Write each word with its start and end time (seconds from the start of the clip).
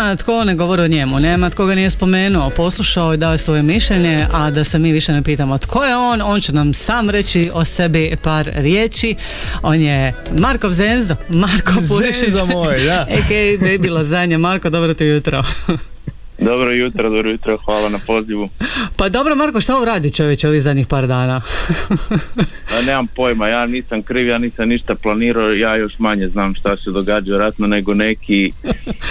nema 0.00 0.16
tko 0.16 0.44
ne 0.44 0.54
govori 0.54 0.82
o 0.82 0.88
njemu, 0.88 1.20
nema 1.20 1.50
tko 1.50 1.66
ga 1.66 1.74
nije 1.74 1.90
spomenuo, 1.90 2.50
poslušao 2.50 3.14
i 3.14 3.16
dao 3.16 3.38
svoje 3.38 3.62
mišljenje, 3.62 4.26
a 4.32 4.50
da 4.50 4.64
se 4.64 4.78
mi 4.78 4.92
više 4.92 5.12
ne 5.12 5.22
pitamo 5.22 5.58
tko 5.58 5.84
je 5.84 5.96
on, 5.96 6.22
on 6.22 6.40
će 6.40 6.52
nam 6.52 6.74
sam 6.74 7.10
reći 7.10 7.50
o 7.54 7.64
sebi 7.64 8.16
par 8.22 8.50
riječi. 8.54 9.14
On 9.62 9.80
je 9.80 10.12
Marko 10.38 10.72
Zenzdo, 10.72 11.16
Marko 11.28 11.72
Purišić. 11.88 12.20
Zenzo 12.20 12.46
moj, 12.46 12.84
da. 12.84 13.00
A.k.a. 13.18 13.66
Baby 13.66 13.90
Lazanja. 13.90 14.38
Marko, 14.38 14.70
dobro 14.70 14.94
ti 14.94 15.04
jutro. 15.04 15.42
Dobro 16.40 16.72
jutro, 16.72 17.10
dobro 17.10 17.30
jutro, 17.30 17.56
hvala 17.56 17.88
na 17.88 17.98
pozivu. 17.98 18.48
Pa 18.96 19.08
dobro 19.08 19.34
Marko, 19.34 19.60
šta 19.60 19.76
ovo 19.76 19.84
radi 19.84 20.10
čovječe 20.10 20.48
ovih 20.48 20.62
zadnjih 20.62 20.86
par 20.86 21.06
dana? 21.06 21.40
Ja 22.74 22.82
nemam 22.86 23.06
pojma, 23.06 23.48
ja 23.48 23.66
nisam 23.66 24.02
kriv, 24.02 24.26
ja 24.26 24.38
nisam 24.38 24.68
ništa 24.68 24.94
planirao, 24.94 25.52
ja 25.52 25.76
još 25.76 25.98
manje 25.98 26.28
znam 26.28 26.54
šta 26.54 26.76
se 26.76 26.90
događa 26.90 27.24
vjerojatno 27.26 27.66
nego 27.66 27.94
neki... 27.94 28.52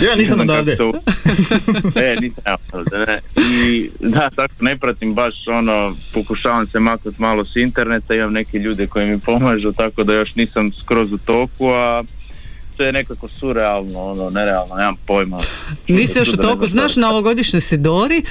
Ja 0.01 0.15
nisam 0.17 0.39
odavde. 0.39 0.77
to- 0.77 0.93
E, 1.95 2.15
nisam 2.21 2.43
odavde, 2.71 2.97
ne. 3.07 3.19
I 3.61 3.89
da, 3.99 4.29
tako 4.29 4.53
ne 4.59 4.77
pratim 4.77 5.13
baš 5.13 5.33
ono, 5.47 5.95
pokušavam 6.13 6.67
se 6.67 6.79
maknuti 6.79 7.21
malo 7.21 7.45
s 7.45 7.55
interneta, 7.55 8.15
imam 8.15 8.33
neke 8.33 8.57
ljude 8.59 8.87
koji 8.87 9.05
mi 9.05 9.19
pomažu, 9.19 9.71
tako 9.71 10.03
da 10.03 10.13
još 10.13 10.35
nisam 10.35 10.71
skroz 10.73 11.13
u 11.13 11.17
toku, 11.17 11.67
a 11.67 12.03
sve 12.79 12.85
je 12.85 12.91
nekako 12.91 13.27
surrealno, 13.39 13.99
ono, 13.99 14.29
nerealno, 14.29 14.75
nemam 14.75 14.95
pojma. 15.07 15.39
Nisi 15.87 16.19
još 16.19 16.29
u 16.29 16.47
nego 16.47 16.67
znaš 16.67 16.95
na 16.95 17.09
ovogodišnjoj 17.09 17.61
si 17.61 17.77
Dori, 17.77 18.23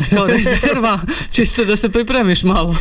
si 0.00 0.14
kao 0.16 0.26
rezerva, 0.36 1.00
čisto 1.30 1.64
da 1.64 1.76
se 1.76 1.88
pripremiš 1.88 2.42
malo. 2.42 2.76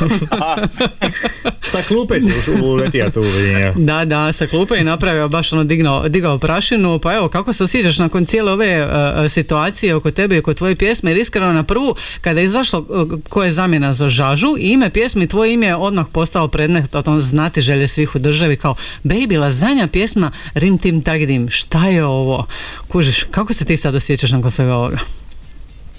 Sa 1.72 1.82
klupe 1.88 2.22
si 2.22 2.30
uš- 2.30 2.62
uletija 2.64 3.12
tu. 3.12 3.24
ja. 3.60 3.74
Da, 3.76 4.06
da, 4.06 4.32
sa 4.32 4.48
klupe 4.48 4.76
i 4.78 4.84
napravio 4.84 5.28
baš 5.28 5.54
ono 5.54 5.64
dignuo, 5.64 6.10
digao 6.10 6.40
prašinu, 6.40 7.00
pa 7.00 7.16
evo 7.16 7.28
kako 7.28 7.54
se 7.54 7.64
osjećaš 7.64 8.00
nakon 8.00 8.26
cijele 8.26 8.52
ove 8.52 8.68
e, 8.68 9.30
situacije 9.30 9.96
oko 9.96 10.12
tebe 10.12 10.36
i 10.36 10.40
oko 10.40 10.54
tvoje 10.54 10.76
pjesme, 10.76 11.12
jer 11.12 11.18
iskreno 11.18 11.54
na 11.54 11.64
prvu 11.64 11.96
kada 12.22 12.40
je 12.40 12.46
izašlo 12.46 12.80
e, 12.80 13.30
ko 13.30 13.44
je 13.44 13.52
zamjena 13.52 13.94
za 13.94 14.10
žažu 14.10 14.56
i 14.60 14.68
ime 14.68 14.90
pjesme 14.90 15.24
i 15.24 15.28
tvoje 15.28 15.54
ime 15.54 15.66
je 15.66 15.76
odmah 15.76 16.06
postao 16.12 16.48
predmet 16.48 16.96
od 16.96 17.08
on 17.08 17.22
znati 17.22 17.62
želje 17.62 17.88
svih 17.88 18.16
u 18.16 18.20
državi 18.20 18.58
kao 18.58 18.76
Baby 19.04 19.40
Lazanja 19.40 19.88
pjesma 19.88 20.32
Rim 20.54 20.78
Tim 20.78 21.02
Tagdim, 21.02 21.13
šta 21.50 21.88
je 21.88 22.06
ovo? 22.06 22.46
Kužiš, 22.88 23.24
kako 23.32 23.54
se 23.54 23.66
ti 23.66 23.78
sad 23.78 23.96
osjećaš 23.96 24.32
nakon 24.32 24.52
svega 24.52 24.76
ovoga? 24.76 24.98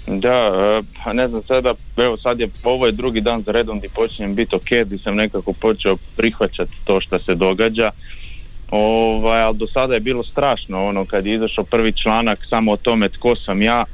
Da, 0.07 0.51
e, 0.55 0.81
pa 1.03 1.13
ne 1.13 1.27
znam 1.27 1.43
sada, 1.43 1.73
evo 1.97 2.17
sad 2.17 2.39
je, 2.39 2.49
ovo 2.63 2.85
je 2.85 2.91
drugi 2.91 3.21
dan 3.21 3.41
za 3.41 3.51
redom 3.51 3.77
gdje 3.77 3.89
počinjem 3.89 4.35
biti 4.35 4.55
ok, 4.55 4.85
gdje 4.85 4.97
sam 4.97 5.15
nekako 5.15 5.53
počeo 5.53 5.97
prihvaćati 6.17 6.71
to 6.83 7.01
što 7.01 7.19
se 7.19 7.35
događa. 7.35 7.91
Ovaj, 8.71 9.41
ali 9.41 9.57
do 9.57 9.67
sada 9.67 9.93
je 9.93 9.99
bilo 9.99 10.23
strašno, 10.23 10.85
ono, 10.85 11.05
kad 11.05 11.25
je 11.25 11.35
izašao 11.35 11.63
prvi 11.63 11.91
članak 11.91 12.39
samo 12.49 12.71
o 12.71 12.77
tome 12.77 13.09
tko 13.09 13.35
sam 13.35 13.61
ja, 13.61 13.85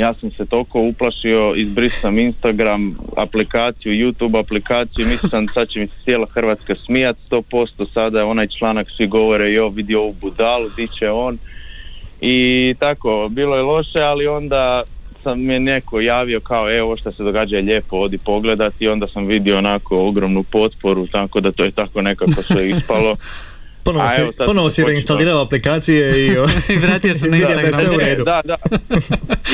ja 0.00 0.14
sam 0.14 0.30
se 0.30 0.46
toliko 0.46 0.80
uplašio, 0.80 1.54
izbrisao 1.56 2.00
sam 2.00 2.18
Instagram, 2.18 2.94
aplikaciju, 3.16 3.92
YouTube 3.92 4.40
aplikaciju, 4.40 5.06
mislio 5.06 5.30
sam 5.30 5.48
sad 5.54 5.68
će 5.68 5.80
mi 5.80 5.86
se 5.86 5.92
cijela 6.04 6.26
Hrvatska 6.34 6.74
smijat 6.74 7.16
100%, 7.30 7.92
sada 7.94 8.18
je 8.18 8.24
onaj 8.24 8.46
članak 8.46 8.86
svi 8.96 9.06
govore 9.06 9.52
jo 9.52 9.68
vidi 9.68 9.94
ovu 9.94 10.14
budalu, 10.20 10.68
di 10.76 10.88
će 10.98 11.10
on 11.10 11.38
i 12.20 12.74
tako, 12.78 13.28
bilo 13.30 13.56
je 13.56 13.62
loše, 13.62 14.00
ali 14.00 14.26
onda 14.26 14.82
sam 15.22 15.40
mi 15.40 15.52
je 15.52 15.60
neko 15.60 16.00
javio 16.00 16.40
kao 16.40 16.70
evo 16.70 16.96
što 16.96 17.12
se 17.12 17.22
događa 17.22 17.56
je 17.56 17.62
lijepo, 17.62 17.96
odi 17.96 18.18
pogledati 18.18 18.84
i 18.84 18.88
onda 18.88 19.06
sam 19.06 19.26
vidio 19.26 19.58
onako 19.58 20.06
ogromnu 20.08 20.42
potporu, 20.42 21.06
tako 21.06 21.40
da 21.40 21.52
to 21.52 21.64
je 21.64 21.70
tako 21.70 22.02
nekako 22.02 22.42
sve 22.42 22.68
ispalo. 22.78 23.16
Ponovo 23.82 24.04
A 24.04 24.16
evo 24.18 24.32
ponovo 24.46 24.70
si 24.70 24.84
reinstalirao 24.84 25.42
aplikacije 25.42 26.26
i... 26.26 26.30
I 26.74 26.76
vratio 26.76 27.14
se 27.14 27.28
na 27.28 27.36
da 27.36 27.42
Instagram. 27.42 27.72
sve 27.72 27.90
u 27.90 27.96
Ne, 27.96 28.04
redu. 28.08 28.24
Da, 28.24 28.40
da. 28.44 28.56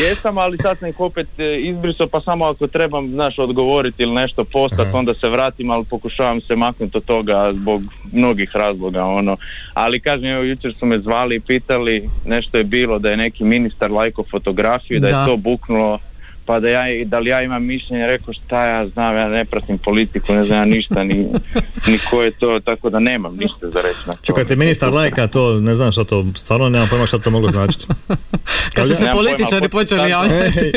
Jesam, 0.03 0.39
ali 0.39 0.59
sad 0.59 0.79
sam 0.79 0.89
ih 0.89 1.01
opet 1.01 1.27
e, 1.39 1.59
izbrisao, 1.61 2.07
pa 2.07 2.21
samo 2.21 2.45
ako 2.45 2.67
trebam, 2.67 3.09
znaš, 3.09 3.39
odgovoriti 3.39 4.03
ili 4.03 4.15
nešto 4.15 4.45
postat, 4.45 4.87
Aha. 4.87 4.99
onda 4.99 5.15
se 5.15 5.29
vratim, 5.29 5.71
ali 5.71 5.85
pokušavam 5.85 6.41
se 6.41 6.57
maknuti 6.57 6.97
od 6.97 7.05
toga 7.05 7.53
zbog 7.53 7.83
mnogih 8.13 8.51
razloga, 8.55 9.05
ono. 9.05 9.37
Ali 9.75 10.01
kažem, 10.01 10.27
evo, 10.27 10.43
jučer 10.43 10.75
su 10.79 10.87
me 10.87 10.99
zvali 10.99 11.37
i 11.37 11.41
pitali, 11.41 12.09
nešto 12.25 12.59
je 12.59 12.65
bilo 12.65 12.99
da 12.99 13.11
je 13.11 13.17
neki 13.17 13.45
ministar 13.45 13.91
lajko 13.91 14.25
fotografiju, 14.31 15.01
da, 15.01 15.09
Da. 15.11 15.21
je 15.21 15.27
to 15.27 15.37
buknulo, 15.37 15.99
pa 16.47 16.61
da 16.61 16.69
ja, 16.69 17.05
da 17.05 17.19
li 17.19 17.31
ja 17.31 17.43
imam 17.43 17.65
mišljenje, 17.65 18.07
rekao 18.07 18.35
šta 18.35 18.65
ja 18.65 18.89
znam, 18.89 19.17
ja 19.17 19.29
ne 19.29 19.45
pratim 19.45 19.79
politiku, 19.79 20.33
ne 20.33 20.45
znam 20.45 20.59
ja 20.59 20.65
ništa, 20.65 21.05
ni, 21.05 21.15
ni 21.89 21.99
ko 22.11 22.23
je 22.23 22.31
to, 22.31 22.61
tako 22.61 22.91
da 22.91 23.01
nemam 23.01 23.37
ništa 23.37 23.71
za 23.71 23.81
reći 23.81 23.99
na 24.07 24.13
to. 24.13 24.19
Čekajte, 24.23 24.57
ministar 24.57 24.95
lajka, 24.95 25.27
to 25.27 25.61
ne 25.61 25.75
znam 25.75 25.93
šta 25.93 26.05
to, 26.05 26.27
stvarno 26.37 26.69
nemam 26.69 26.89
pojma 26.89 27.07
šta 27.07 27.19
to 27.19 27.31
moglo 27.31 27.49
značiti. 27.49 27.87
Kad 28.75 28.89
su 28.89 28.95
se 28.95 29.11
političari 29.13 29.69
počeli 29.69 30.11
javljati. 30.11 30.73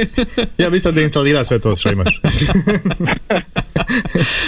Ja 0.57 0.69
bi 0.69 0.77
isto 0.77 0.91
deinstalirao 0.91 1.43
sve 1.43 1.59
to 1.59 1.75
što 1.75 1.91
imaš. 1.91 2.21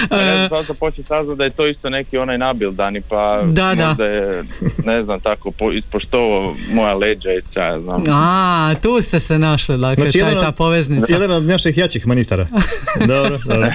Pa 0.10 0.18
sad 0.50 0.66
sam 0.66 0.76
počeo 0.76 1.04
saznat 1.04 1.38
da 1.38 1.44
je 1.44 1.50
to 1.50 1.68
isto 1.68 1.90
neki 1.90 2.18
onaj 2.18 2.38
nabildani, 2.38 3.02
pa 3.02 3.42
Da, 3.44 3.76
da. 3.76 3.88
možda 3.88 4.06
je, 4.06 4.44
ne 4.86 5.04
znam, 5.04 5.20
tako 5.20 5.52
po, 5.52 5.72
ispoštovao 5.72 6.56
moja 6.70 6.94
leđa 6.94 7.30
i 7.30 7.42
ja 7.56 7.80
znam. 7.80 8.04
A, 8.10 8.74
tu 8.76 9.02
ste 9.02 9.20
se 9.20 9.40
našli, 9.40 9.78
dakle, 9.78 9.96
Znači, 9.96 10.20
ta 10.20 10.26
je 10.26 10.30
jedan 10.30 10.44
ta 10.44 10.52
poveznica. 10.52 11.14
Jedan 11.14 11.32
od 11.32 11.44
naših 11.44 11.78
jačih 11.78 12.08
ministara. 12.08 12.48
Dobro, 13.08 13.38
dobro. 13.46 13.68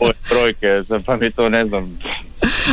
Ove 0.00 0.12
brojke, 0.30 0.82
pa 1.06 1.16
mi 1.16 1.30
to 1.30 1.48
ne 1.48 1.66
znam, 1.66 1.98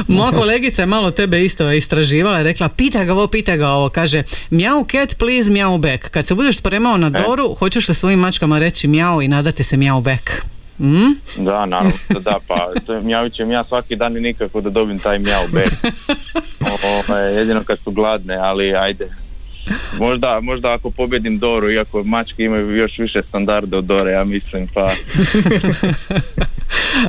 Moja 0.07 0.31
kolegica 0.31 0.81
je 0.81 0.85
malo 0.85 1.11
tebe 1.11 1.45
isto 1.45 1.71
istraživala 1.71 2.39
i 2.39 2.43
rekla 2.43 2.69
pita 2.69 3.03
ga 3.03 3.13
ovo, 3.13 3.27
pita 3.27 3.55
ga 3.55 3.69
ovo, 3.69 3.89
kaže 3.89 4.23
mjau 4.49 4.85
cat 4.91 5.17
please 5.17 5.51
mjau 5.51 5.77
back. 5.77 6.09
Kad 6.09 6.27
se 6.27 6.35
budeš 6.35 6.57
spremao 6.57 6.97
na 6.97 7.07
E. 7.07 7.09
Doru, 7.09 7.53
hoćeš 7.53 7.89
li 7.89 7.95
svojim 7.95 8.19
mačkama 8.19 8.59
reći 8.59 8.87
mjau 8.87 9.21
i 9.21 9.27
nadati 9.27 9.63
se 9.63 9.77
mjau 9.77 10.01
back? 10.01 10.52
Mm? 10.79 11.13
Da, 11.37 11.65
naravno, 11.65 11.91
da, 12.19 12.39
pa 12.47 12.71
to 12.85 12.93
je 12.93 13.01
mjavićem 13.01 13.51
ja 13.51 13.63
svaki 13.63 13.95
dan 13.95 14.17
i 14.17 14.19
nikako 14.19 14.61
da 14.61 14.69
dobim 14.69 14.99
taj 14.99 15.19
back. 15.19 15.95
Ovaj, 17.09 17.35
jedino 17.35 17.63
kad 17.63 17.79
su 17.83 17.91
gladne, 17.91 18.35
ali 18.35 18.75
ajde. 18.75 19.09
Možda, 19.99 20.39
možda 20.41 20.73
ako 20.73 20.91
pobjedim 20.91 21.39
Doru, 21.39 21.71
iako 21.71 22.03
mačke 22.03 22.43
imaju 22.43 22.75
još 22.75 22.97
više 22.97 23.21
standarde 23.29 23.77
od 23.77 23.85
Dore, 23.85 24.11
ja 24.11 24.23
mislim, 24.23 24.67
pa 24.73 24.89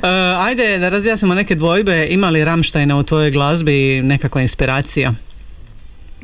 E, 0.03 0.09
ajde 0.39 0.79
da 0.79 0.89
razjasnimo 0.89 1.35
neke 1.35 1.55
dvojbe, 1.55 2.07
ima 2.11 2.31
li 2.31 2.45
Ramštajna 2.45 2.97
u 2.97 3.03
tvojoj 3.03 3.31
glazbi 3.31 4.03
nekakva 4.03 4.41
inspiracija? 4.41 5.15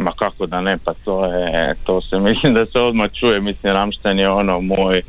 ma 0.00 0.12
kako 0.12 0.46
da 0.46 0.60
ne, 0.60 0.78
pa 0.84 0.94
to 1.04 1.24
je, 1.26 1.74
to 1.84 2.00
se 2.02 2.20
mislim 2.20 2.54
da 2.54 2.66
se 2.66 2.80
odmah 2.80 3.10
čuje, 3.12 3.40
mislim 3.40 3.72
Rammstein 3.72 4.18
je 4.18 4.30
ono 4.30 4.60
moj 4.60 5.02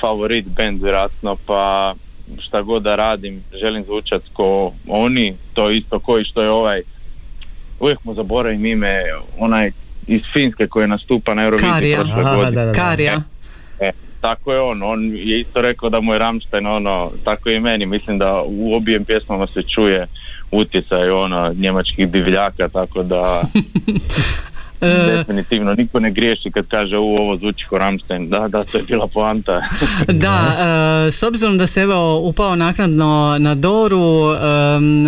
favorit 0.00 0.46
band 0.46 0.82
vjerojatno, 0.82 1.36
pa 1.46 1.94
šta 2.40 2.62
god 2.62 2.82
da 2.82 2.96
radim, 2.96 3.42
želim 3.60 3.84
zvučat 3.84 4.22
ko 4.32 4.72
oni, 4.88 5.34
to 5.54 5.70
isto 5.70 5.98
koji 5.98 6.24
što 6.24 6.42
je 6.42 6.50
ovaj, 6.50 6.82
uvijek 7.80 8.04
mu 8.04 8.14
zaboravim 8.14 8.66
ime, 8.66 9.02
onaj 9.38 9.70
iz 10.06 10.22
Finske 10.32 10.66
koji 10.66 10.88
nastupa 10.88 11.34
na 11.34 11.42
Euroviziji 11.44 11.72
Karija. 11.72 12.00
prošle 12.00 12.20
Aha, 12.20 12.36
godine. 12.36 12.50
da, 12.50 12.64
da, 12.64 12.66
da. 12.66 12.72
Karija. 12.72 13.22
E, 13.80 13.90
tako 14.20 14.52
je 14.52 14.60
on, 14.60 14.82
on 14.82 15.16
je 15.16 15.40
isto 15.40 15.60
rekao 15.60 15.90
da 15.90 16.00
mu 16.00 16.12
je 16.12 16.18
Rammstein 16.18 16.66
ono, 16.66 17.10
tako 17.24 17.50
i 17.50 17.60
meni, 17.60 17.86
mislim 17.86 18.18
da 18.18 18.42
u 18.46 18.76
obijem 18.76 19.04
pjesmama 19.04 19.46
se 19.46 19.62
čuje 19.62 20.06
utjecaj 20.50 21.10
ono 21.10 21.54
njemačkih 21.56 22.08
divljaka, 22.08 22.68
tako 22.68 23.02
da 23.02 23.42
Definitivno, 25.16 25.74
niko 25.74 26.00
ne 26.00 26.10
griješi 26.10 26.50
kad 26.50 26.66
kaže 26.66 26.96
u 26.96 27.16
ovo 27.16 27.36
zvuči 27.36 27.66
ko 27.66 27.78
Rammstein. 27.78 28.28
Da, 28.28 28.48
da, 28.48 28.64
to 28.64 28.78
je 28.78 28.84
bila 28.84 29.06
poanta. 29.06 29.62
Da, 30.24 30.56
e, 31.08 31.10
s 31.10 31.22
obzirom 31.22 31.58
da 31.58 31.66
se 31.66 31.80
evo 31.80 32.18
upao 32.18 32.56
naknadno 32.56 33.36
na 33.40 33.54
Doru, 33.54 34.32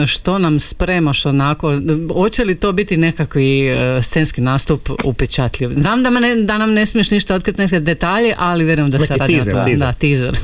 e, 0.03 0.07
što 0.07 0.39
nam 0.39 0.61
spremaš 0.61 1.27
onako, 1.27 1.73
hoće 2.13 2.45
li 2.45 2.55
to 2.55 2.73
biti 2.73 2.97
nekakvi 2.97 3.69
e, 3.69 4.03
scenski 4.03 4.41
nastup 4.41 4.91
upečatljiv? 5.05 5.71
Znam 5.77 6.03
da, 6.03 6.11
ne- 6.11 6.35
da 6.37 6.59
nam 6.59 6.73
ne 6.73 6.87
smiješ 6.87 7.11
ništa 7.11 7.35
otkriti 7.35 7.61
neke 7.61 7.81
detalje, 7.81 8.35
ali 8.39 8.65
vjerujem 8.65 8.91
da 8.91 8.99
se 8.99 9.17
radi 9.17 9.35
teaser, 9.35 9.57
o 9.57 9.65
teaser. 9.65 9.79
Da, 9.79 9.93
teaser. 9.93 10.39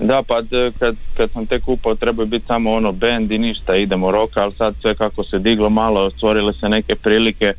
Da, 0.00 0.22
pa 0.22 0.42
kad, 0.78 0.96
kad 1.16 1.30
sam 1.30 1.46
tek 1.46 1.68
upao 1.68 1.94
trebao 1.94 2.22
je 2.22 2.26
biti 2.26 2.46
samo 2.46 2.72
ono 2.72 2.92
band 2.92 3.32
i 3.32 3.38
ništa, 3.38 3.76
idemo 3.76 4.10
roka, 4.10 4.42
ali 4.42 4.54
sad 4.54 4.74
sve 4.80 4.94
kako 4.94 5.24
se 5.24 5.38
diglo 5.38 5.70
malo, 5.70 6.10
stvorile 6.10 6.52
se 6.52 6.68
neke 6.68 6.94
prilike, 6.94 7.52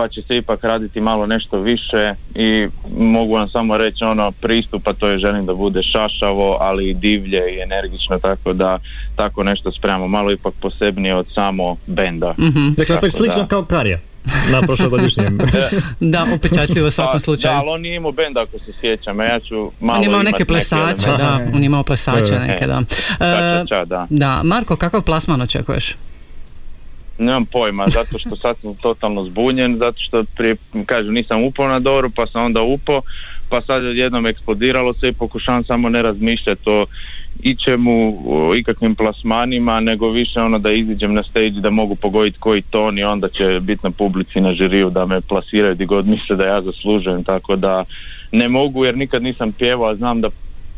pa 0.00 0.08
će 0.08 0.22
se 0.22 0.36
ipak 0.36 0.64
raditi 0.64 1.00
malo 1.00 1.26
nešto 1.26 1.58
više 1.58 2.14
i 2.34 2.68
mogu 2.98 3.34
vam 3.34 3.48
samo 3.48 3.76
reći 3.76 4.04
ono 4.04 4.32
pristupa, 4.32 4.92
to 4.92 5.08
je 5.08 5.18
želim 5.18 5.46
da 5.46 5.54
bude 5.54 5.82
šašavo, 5.82 6.56
ali 6.60 6.90
i 6.90 6.94
divlje 6.94 7.38
i 7.38 7.60
energično, 7.62 8.18
tako 8.18 8.52
da 8.52 8.78
tako 9.16 9.44
nešto 9.44 9.72
spremamo, 9.72 10.08
malo 10.08 10.32
ipak 10.32 10.54
posebnije 10.60 11.14
od 11.14 11.26
samo 11.34 11.76
benda. 11.86 12.34
Mhm. 12.38 12.68
Dakle, 12.76 12.96
opet 12.96 13.12
slično 13.12 13.42
da. 13.42 13.48
kao 13.48 13.64
Karija 13.64 13.98
na 14.52 14.62
prošlogodišnjem. 14.62 15.38
Da, 16.12 16.26
upečatljivo 16.34 16.88
u 16.88 16.90
svakom 16.90 17.12
Pa, 17.12 17.20
slučaju. 17.20 17.54
Da, 17.54 17.58
ali 17.60 17.68
on 17.68 17.80
nije 17.80 17.96
imao 17.96 18.12
benda 18.12 18.42
ako 18.42 18.58
se 18.58 18.72
sjećam, 18.80 19.20
a 19.20 19.24
ja 19.24 19.40
ću 19.40 19.70
malo 19.80 19.98
On 19.98 20.02
je 20.02 20.06
imao 20.08 20.22
neke 20.22 20.44
plesače, 20.44 21.06
da, 21.06 21.46
on 21.54 21.62
je 21.62 21.66
imao 21.66 21.82
plesače 21.82 22.34
E, 22.34 22.38
neke, 22.38 22.66
da. 22.66 22.82
Ča, 22.88 23.26
E, 23.26 23.64
ča, 23.64 23.64
ča, 23.68 23.84
da. 23.84 24.06
da, 24.10 24.40
Marko, 24.42 24.76
kakav 24.76 25.02
plasman 25.02 25.40
očekuješ? 25.40 25.96
Nemam 27.20 27.46
pojma, 27.46 27.86
zato 27.88 28.18
što 28.18 28.36
sad 28.36 28.56
sam 28.62 28.74
totalno 28.74 29.24
zbunjen, 29.24 29.76
zato 29.76 29.98
što 30.00 30.24
prije, 30.36 30.56
kažem, 30.86 31.14
nisam 31.14 31.44
upao 31.44 31.68
na 31.68 31.78
Doru, 31.78 32.10
pa 32.10 32.26
sam 32.26 32.44
onda 32.44 32.62
upao, 32.62 33.02
pa 33.48 33.62
sad 33.62 33.84
jednom 33.84 34.26
eksplodiralo 34.26 34.94
se 34.94 35.08
i 35.08 35.12
pokušavam 35.12 35.64
samo 35.64 35.88
ne 35.88 36.02
razmišljati 36.02 36.62
o 36.66 36.86
ičemu, 37.42 38.22
o 38.26 38.54
ikakvim 38.54 38.94
plasmanima, 38.94 39.80
nego 39.80 40.10
više 40.10 40.40
ono 40.40 40.58
da 40.58 40.72
iziđem 40.72 41.14
na 41.14 41.22
stage, 41.22 41.50
da 41.50 41.70
mogu 41.70 41.94
pogoditi 41.94 42.38
koji 42.38 42.62
ton 42.62 42.98
i 42.98 43.04
onda 43.04 43.28
će 43.28 43.60
biti 43.60 43.80
na 43.82 43.90
publici, 43.90 44.40
na 44.40 44.54
žiriju, 44.54 44.90
da 44.90 45.06
me 45.06 45.20
plasiraju 45.20 45.74
di 45.74 45.86
god 45.86 46.06
misle 46.06 46.36
da 46.36 46.44
ja 46.44 46.62
zaslužujem, 46.62 47.24
tako 47.24 47.56
da 47.56 47.84
ne 48.32 48.48
mogu 48.48 48.84
jer 48.84 48.96
nikad 48.96 49.22
nisam 49.22 49.52
pjevao, 49.52 49.88
a 49.88 49.96
znam 49.96 50.20
da 50.20 50.28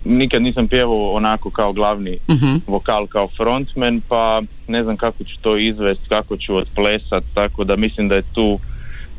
nikad 0.04 0.42
nisam 0.42 0.68
pjevao 0.68 1.12
onako 1.12 1.50
kao 1.50 1.72
glavni 1.72 2.18
Mhm. 2.28 2.54
vokal 2.66 3.06
kao 3.06 3.28
frontman, 3.28 4.00
pa 4.00 4.42
ne 4.68 4.82
znam 4.82 4.96
kako 4.96 5.24
ću 5.24 5.38
to 5.40 5.56
izvesti, 5.56 6.08
kako 6.08 6.36
ću 6.36 6.56
odplesat, 6.56 7.24
tako 7.34 7.64
da 7.64 7.76
mislim 7.76 8.08
da 8.08 8.14
je 8.14 8.22
tu 8.24 8.58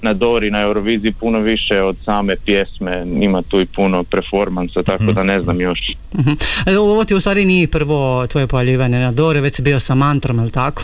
na 0.02 0.14
Dori, 0.14 0.52
na 0.52 0.62
Euroviziji 0.62 1.14
puno 1.14 1.40
više 1.40 1.82
od 1.82 1.96
same 1.98 2.36
pjesme, 2.36 3.06
ima 3.18 3.42
tu 3.42 3.62
i 3.62 3.66
puno 3.66 4.04
performansa, 4.04 4.84
tako 4.84 5.04
da 5.06 5.24
ne 5.24 5.42
znam 5.42 5.62
još. 5.62 5.80
E, 6.66 6.78
Ovo 6.78 7.04
ti 7.04 7.16
u 7.16 7.20
stvari 7.20 7.46
nije 7.46 7.68
prvo 7.68 8.28
tvoje 8.28 8.48
pojavljivanje 8.48 9.00
na 9.00 9.12
Dore, 9.12 9.42
već 9.42 9.56
si 9.56 9.62
bio 9.62 9.80
sa 9.80 9.96
mantrom, 9.96 10.38
je 10.38 10.44
li 10.44 10.52
tako? 10.52 10.84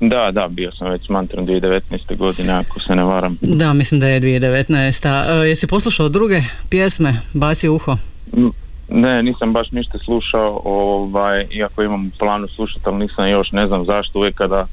Da, 0.00 0.30
da, 0.30 0.48
bio 0.48 0.72
sam 0.72 0.90
već 0.90 1.02
s 1.02 1.08
Mantrom 1.08 1.46
2019. 1.46 1.80
godine, 2.16 2.52
ako 2.52 2.80
se 2.80 2.94
ne 2.94 3.04
varam. 3.04 3.38
Da, 3.40 3.72
mislim 3.72 4.00
da 4.00 4.08
je 4.08 4.20
2019. 4.20 5.08
E, 5.42 5.48
jesi 5.48 5.66
poslušao 5.66 6.08
druge 6.08 6.40
pjesme? 6.68 7.20
Baci 7.32 7.68
uho. 7.68 7.96
M, 8.32 8.50
Ne, 8.88 9.22
nisam 9.22 9.52
baš 9.52 9.70
ništa 9.70 9.98
slušao, 9.98 10.60
ovaj, 10.64 11.46
iako 11.50 11.82
imam 11.82 12.10
planu 12.18 12.48
slušati, 12.48 12.84
ali 12.84 12.96
nisam 12.96 13.28
još, 13.28 13.52
ne 13.52 13.66
znam 13.66 13.84
zašto, 13.84 14.18
uvijek 14.18 14.34
kada 14.34 14.66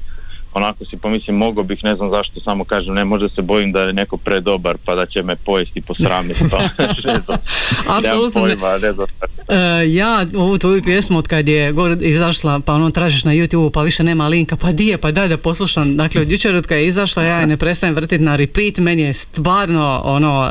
onako 0.54 0.86
si 0.86 0.98
pomislim, 0.98 1.36
mogao 1.36 1.64
bih, 1.64 1.80
ne 1.84 1.96
znam 1.96 2.10
zašto, 2.10 2.40
samo 2.40 2.64
kažem, 2.64 2.94
ne, 2.94 3.06
možda 3.06 3.30
se 3.30 3.42
bojim 3.42 3.72
da 3.72 3.82
je 3.82 3.94
neko 3.94 4.18
predobar, 4.18 4.78
pa 4.86 4.96
da 4.96 5.06
će 5.06 5.24
me 5.24 5.36
pojesti 5.36 5.80
i 5.80 5.82
posramiti, 5.82 6.44
pa 6.52 6.58
ne 7.12 7.20
znam, 7.26 7.38
Apsolutno 7.88 8.46
ne. 8.46 8.58
pojma, 8.58 8.78
ne 8.78 8.94
znam. 8.94 9.08
E, 9.52 9.92
ja 9.92 10.26
ovu 10.36 10.58
tvoju 10.58 10.84
pjesmu 10.84 11.18
od 11.18 11.28
kad 11.28 11.48
je 11.48 11.72
gore 11.72 11.98
izašla 12.02 12.60
pa 12.60 12.74
ono 12.74 12.92
tražiš 12.92 13.24
na 13.24 13.32
YouTube 13.32 13.72
pa 13.72 13.82
više 13.82 14.04
nema 14.04 14.28
linka 14.28 14.56
pa 14.56 14.72
di 14.72 14.88
je 14.88 14.98
pa 14.98 15.12
daj 15.12 15.28
da 15.28 15.38
poslušam 15.38 15.98
dakle 15.98 16.22
od 16.22 16.32
jučer 16.32 16.56
od 16.56 16.68
kad 16.68 16.78
je 16.78 16.88
izašla 16.88 17.24
ja 17.24 17.40
je 17.40 17.48
ne 17.48 17.58
prestajem 17.58 17.96
vrtiti 17.96 18.24
na 18.24 18.36
repeat 18.36 18.78
meni 18.78 19.02
je 19.02 19.14
stvarno 19.14 20.02
ono 20.04 20.50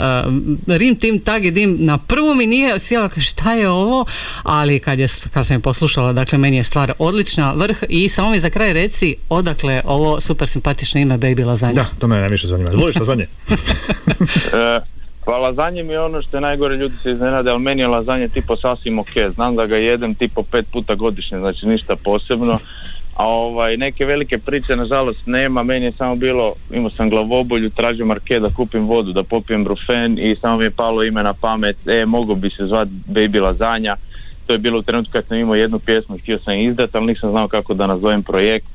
e, 0.69 0.79
rim 0.79 0.97
tim 0.97 1.21
tag 1.21 1.45
i 1.45 1.51
dim 1.51 1.77
na 1.81 1.99
prvu 1.99 2.35
mi 2.35 2.47
nije 2.47 2.79
sjela 2.79 3.11
šta 3.17 3.53
je 3.53 3.69
ovo 3.69 4.05
ali 4.43 4.79
kad, 4.79 4.99
je, 4.99 5.07
kad 5.33 5.47
sam 5.47 5.57
je 5.57 5.61
poslušala 5.61 6.13
dakle 6.13 6.39
meni 6.39 6.57
je 6.57 6.65
stvar 6.65 6.93
odlična 6.99 7.53
vrh 7.53 7.79
i 7.89 8.09
samo 8.09 8.31
mi 8.31 8.41
za 8.41 8.51
kraj 8.51 8.73
reci 8.73 9.17
odakle 9.29 9.83
ovo 9.91 10.21
super 10.21 10.49
simpatično 10.49 11.01
ime 11.01 11.19
Baby 11.19 11.47
Lasagna. 11.47 11.75
Da, 11.75 11.87
to 11.99 12.09
me 12.09 12.21
najviše 12.21 12.47
zanima. 12.47 12.71
Voliš 12.75 12.97
lazanje? 12.97 13.27
E, 14.53 14.81
pa 15.25 15.39
lazanje 15.39 15.83
mi 15.83 15.93
je 15.93 16.01
ono 16.01 16.23
što 16.23 16.37
je 16.37 16.41
najgore, 16.41 16.77
ljudi 16.77 16.95
se 17.03 17.11
iznenade, 17.11 17.51
ali 17.51 17.61
meni 17.63 17.83
je 17.83 17.89
lazanje 17.89 18.29
tipo 18.29 18.57
sasvim 18.57 18.99
ok, 18.99 19.11
znam 19.35 19.57
da 19.57 19.67
ga 19.67 19.77
jedem 19.77 20.15
tipo 20.15 20.43
pet 20.43 20.67
puta 20.73 20.95
godišnje, 20.95 21.39
znači 21.39 21.67
ništa 21.67 21.97
posebno, 21.97 22.59
a 23.17 23.27
ovaj, 23.27 23.77
neke 23.77 24.07
velike 24.07 24.39
priče 24.39 24.77
nažalost 24.77 25.27
nema, 25.27 25.63
meni 25.63 25.85
je 25.85 25.93
samo 25.93 26.17
bilo, 26.17 26.53
imao 26.71 26.91
sam 26.91 27.11
glavobolju, 27.11 27.71
tražio 27.71 28.07
marke 28.07 28.41
da 28.41 28.51
kupim 28.57 28.87
vodu, 28.87 29.13
da 29.13 29.23
popijem 29.23 29.65
brufen 29.65 30.19
i 30.19 30.37
samo 30.41 30.57
mi 30.57 30.65
je 30.65 30.71
palo 30.71 31.05
ime 31.05 31.23
na 31.23 31.33
pamet, 31.33 31.77
e, 31.87 32.07
mogo 32.07 32.35
bi 32.35 32.51
se 32.51 32.67
zvat 32.67 32.89
Baby 32.89 33.43
Lazanja, 33.43 33.97
to 34.47 34.53
je 34.53 34.59
bilo 34.59 34.79
u 34.79 34.83
trenutku 34.83 35.13
kad 35.13 35.27
sam 35.27 35.39
imao 35.39 35.55
jednu 35.55 35.79
pjesmu, 35.79 36.19
htio 36.19 36.39
sam 36.39 36.59
izdat, 36.59 36.95
ali 36.95 37.07
nisam 37.07 37.31
znao 37.31 37.49
kako 37.49 37.75
da 37.75 37.87
nazovem 37.87 38.23
projekt, 38.23 38.67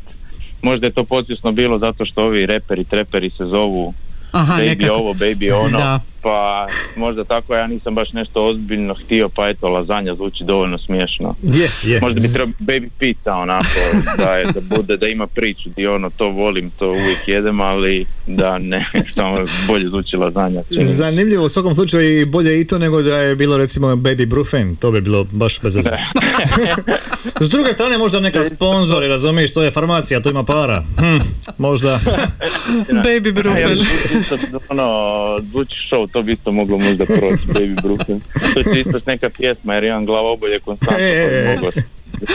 možda 0.65 0.87
je 0.87 0.91
to 0.91 1.03
podsvjesno 1.05 1.51
bilo 1.51 1.79
zato 1.79 2.05
što 2.05 2.25
ovi 2.25 2.45
reperi, 2.45 2.83
treperi 2.83 3.29
se 3.29 3.45
zovu 3.45 3.93
Aha, 4.31 4.53
baby 4.53 4.65
nekako. 4.67 4.93
ovo, 4.93 5.13
baby 5.13 5.51
ono, 5.65 5.77
Da. 5.77 5.99
pa 6.21 6.67
možda 6.95 7.23
tako 7.23 7.55
ja 7.55 7.67
nisam 7.67 7.95
baš 7.95 8.13
nešto 8.13 8.45
ozbiljno 8.45 8.93
htio, 8.95 9.29
pa 9.29 9.47
eto, 9.47 9.69
lazanja 9.69 10.15
zvuči 10.15 10.43
dovoljno 10.43 10.77
smiješno. 10.77 11.35
Je, 11.43 11.69
je. 11.83 11.99
Možda 12.01 12.21
bi 12.21 12.33
trebao 12.33 12.53
baby 12.59 12.89
pizza 12.99 13.33
onako, 13.35 13.67
da, 14.17 14.35
je, 14.35 14.45
da 14.45 14.61
bude, 14.69 14.97
da 14.97 15.07
ima 15.07 15.27
priču, 15.27 15.69
di 15.69 15.87
ono, 15.87 16.09
to 16.09 16.29
volim, 16.29 16.69
to 16.69 16.89
uvijek 16.89 17.27
jedem, 17.27 17.61
ali 17.61 18.05
da 18.27 18.57
ne, 18.57 18.85
samo 19.15 19.37
bolje 19.67 19.87
zvuči 19.87 20.17
lazanja. 20.17 20.61
Zanimljivo 20.71 21.45
u 21.45 21.49
svakom 21.49 21.75
slučaju 21.75 22.21
i 22.21 22.25
bolje 22.25 22.61
i 22.61 22.67
to 22.67 22.77
nego 22.77 23.01
da 23.01 23.17
je 23.17 23.35
bilo 23.35 23.57
recimo 23.57 23.87
Baby 23.87 24.25
Brufen, 24.25 24.75
to 24.75 24.91
bi 24.91 25.01
bilo 25.01 25.23
baš 25.23 25.61
bez. 25.61 25.75
S 27.39 27.49
druge 27.49 27.73
strane 27.73 27.97
možda 27.97 28.19
neka 28.19 28.43
sponzori, 28.43 29.07
razumiješ, 29.07 29.53
to 29.53 29.63
je 29.63 29.71
farmacija, 29.71 30.19
to 30.19 30.29
ima 30.29 30.43
para. 30.43 30.83
Hm, 30.97 31.17
možda. 31.57 31.99
Baby 32.89 33.59
ja 33.59 33.71
isto, 34.19 34.37
ono, 34.69 35.39
zvuči 35.51 35.77
show, 35.91 36.11
to 36.11 36.23
bi 36.23 36.31
isto 36.31 36.51
moglo 36.51 36.77
možda 36.77 37.05
proći, 37.05 37.47
baby 37.47 37.81
Brooklyn. 37.81 38.19
To 38.53 38.63
će 38.63 38.79
isto 38.79 38.99
neka 39.05 39.29
pjesma, 39.29 39.73
jer 39.73 39.83
imam 39.83 40.05
glavobolje 40.05 40.59
konstantno, 40.59 41.05
E, 41.05 41.57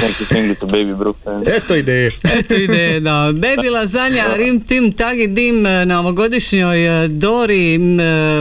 neki 0.02 0.24
singli 0.24 0.54
to 0.54 0.66
baby 0.66 0.96
Brooklyn. 0.96 1.56
Eto 1.56 1.76
ideje. 1.76 2.12
Eto 2.38 2.54
ide, 2.54 3.00
da. 3.00 3.10
Baby 3.32 3.70
Lazanja, 3.70 4.24
Rim 4.36 4.60
Tim 4.60 4.92
Tagi 4.92 5.26
Dim 5.26 5.66
e, 5.66 5.86
na 5.86 6.00
ovogodišnjoj 6.00 7.04
e, 7.04 7.08
Dori. 7.08 7.78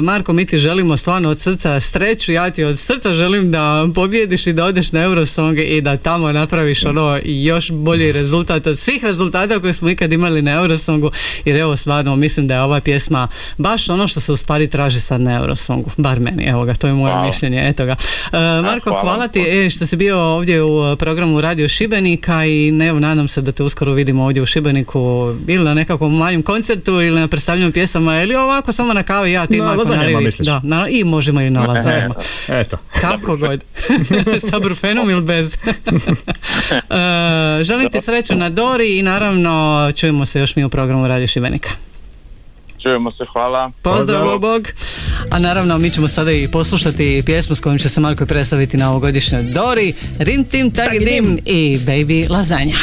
Marko, 0.01 0.33
mi 0.33 0.45
ti 0.45 0.57
želimo 0.57 0.97
stvarno 0.97 1.29
od 1.29 1.41
srca 1.41 1.79
sreću. 1.79 2.31
Ja 2.31 2.49
ti 2.49 2.63
od 2.63 2.79
srca 2.79 3.13
želim 3.13 3.51
da 3.51 3.87
pobjediš 3.95 4.47
i 4.47 4.53
da 4.53 4.65
odeš 4.65 4.91
na 4.91 5.03
Eurosong 5.03 5.59
i 5.59 5.81
da 5.81 5.97
tamo 5.97 6.31
napraviš 6.31 6.85
ono 6.85 7.19
još 7.23 7.71
bolji 7.71 8.11
rezultat 8.11 8.67
od 8.67 8.79
svih 8.79 9.03
rezultata 9.03 9.59
koje 9.59 9.73
smo 9.73 9.89
ikad 9.89 10.13
imali 10.13 10.41
na 10.41 10.51
Eurosongu. 10.51 11.11
Jer 11.45 11.55
evo 11.55 11.77
stvarno 11.77 12.15
mislim 12.15 12.47
da 12.47 12.53
je 12.53 12.61
ova 12.61 12.81
pjesma 12.81 13.27
baš 13.57 13.89
ono 13.89 14.07
što 14.07 14.19
se 14.19 14.31
u 14.31 14.37
stvari 14.37 14.67
traži 14.67 14.99
sad 14.99 15.21
na 15.21 15.35
Eurosongu. 15.35 15.89
Bar 15.97 16.19
meni, 16.19 16.43
evo 16.43 16.65
ga, 16.65 16.73
to 16.73 16.87
je 16.87 16.93
moje 16.93 17.13
Hvala. 17.13 17.27
mišljenje. 17.27 17.69
Eto 17.69 17.85
ga. 17.85 17.95
Marko, 18.63 18.89
hvala. 18.89 19.01
hvala 19.01 19.27
ti 19.27 19.39
e, 19.39 19.69
što 19.69 19.85
si 19.85 19.95
bio 19.95 20.19
ovdje 20.19 20.63
u 20.63 20.95
programu 20.95 21.38
Radio 21.41 21.69
Šibenika 21.69 22.45
i 22.45 22.71
ne, 22.71 22.93
nadam 22.93 23.27
se 23.27 23.41
da 23.41 23.51
te 23.51 23.63
uskoro 23.63 23.93
vidimo 23.93 24.23
ovdje 24.23 24.43
u 24.43 24.45
Šibeniku 24.45 25.35
ili 25.47 25.63
na 25.63 25.73
nekakvom 25.73 26.17
manjem 26.17 26.43
koncertu 26.43 26.91
ili 26.91 27.19
na 27.19 27.27
predstavljanju 27.27 27.71
pjesama 27.71 28.21
ili 28.21 28.35
ovako 28.35 28.71
samo 28.71 28.93
na 28.93 29.03
kavi 29.03 29.31
ja 29.31 29.47
ti 29.47 29.57
Na 29.57 29.65
Marko? 29.65 29.83
Da, 30.39 30.61
na, 30.63 30.87
i 30.89 31.03
možemo 31.03 31.41
i 31.41 31.49
na 31.49 31.65
lazanjama. 31.67 32.15
Eto. 32.47 32.77
Kako 33.01 33.37
god. 33.37 33.63
Sa 34.51 34.59
brufenom 34.59 35.09
ili 35.09 35.21
bez. 35.21 35.57
E, 36.89 37.63
želim 37.63 37.89
ti 37.91 38.01
sreću 38.01 38.35
na 38.35 38.49
Dori 38.49 38.99
i 38.99 39.03
naravno 39.03 39.91
čujemo 39.95 40.25
se 40.25 40.39
još 40.39 40.55
mi 40.55 40.63
u 40.63 40.69
programu 40.69 41.07
Radio 41.07 41.27
Šibenika. 41.27 41.69
Čujemo 42.81 43.11
se, 43.11 43.25
hvala. 43.33 43.71
Pozdrav, 43.81 44.21
Pozdrav. 44.21 44.39
Bog. 44.39 44.67
A 45.31 45.39
naravno 45.39 45.77
mi 45.77 45.89
ćemo 45.89 46.07
sada 46.07 46.31
i 46.31 46.47
poslušati 46.47 47.23
pjesmu 47.25 47.55
s 47.55 47.59
kojom 47.59 47.77
će 47.77 47.89
se 47.89 47.99
Marko 47.99 48.25
predstaviti 48.25 48.77
na 48.77 48.89
ovogodišnjoj 48.89 49.43
Dori. 49.43 49.93
Rim 50.19 50.43
Tim 50.43 50.71
Tagi 50.71 50.99
Dim 50.99 51.39
i 51.45 51.79
Baby 51.85 52.29
Lazanja. 52.29 52.75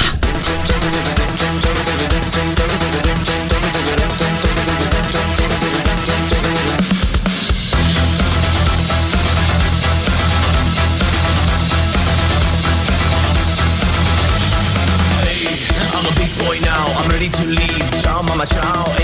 I'm 15.94 16.06
a 16.06 16.14
big 16.14 16.30
boy 16.38 16.60
now, 16.60 16.86
I'm 16.98 17.08
ready 17.10 17.28
to 17.28 17.44
leave. 17.44 18.02
Ciao, 18.02 18.22
mama, 18.22 18.46
ciao, 18.46 18.95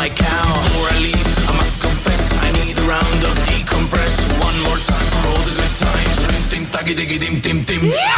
my 0.00 0.08
cow. 0.08 0.48
Before 0.64 0.88
I 0.88 0.98
leave, 1.04 1.28
I 1.50 1.52
must 1.60 1.82
confess, 1.82 2.32
I 2.32 2.48
need 2.58 2.72
a 2.72 2.84
round 2.88 3.20
of 3.28 3.34
decompress. 3.48 4.16
One 4.40 4.56
more 4.64 4.80
time 4.90 5.08
for 5.12 5.22
all 5.28 5.44
the 5.44 5.54
good 5.60 5.74
times. 5.76 6.16
Rim 6.30 6.44
tim 6.52 6.64
taggy 6.72 6.94
diggy 6.98 7.18
dim 7.20 7.36
tim 7.44 7.58
tim. 7.68 7.80
Yeah! 7.84 8.16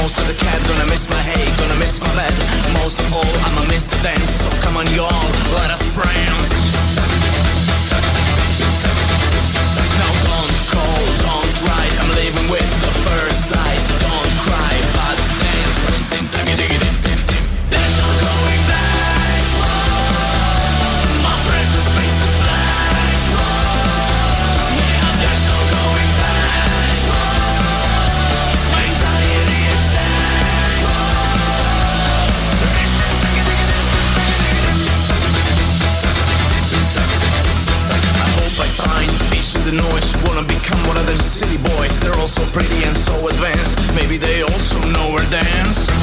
most 0.00 0.18
of 0.18 0.26
the 0.28 0.36
cat 0.44 0.60
Gonna 0.68 0.86
miss 0.90 1.08
my 1.08 1.22
hay, 1.28 1.46
gonna 1.56 1.78
miss 1.78 1.98
my 1.98 2.12
bed 2.18 2.34
Most 2.80 2.98
of 2.98 3.08
all, 3.14 3.34
I'ma 3.46 3.64
miss 3.72 3.86
the 3.86 3.96
dance 4.02 4.30
So 4.44 4.50
come 4.60 4.76
on 4.76 4.86
y'all, 4.98 5.26
let 5.56 5.70
us 5.70 5.82
prance 5.96 6.63
dance. 45.34 45.93